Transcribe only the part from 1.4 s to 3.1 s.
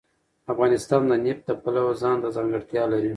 د پلوه ځانته ځانګړتیا لري.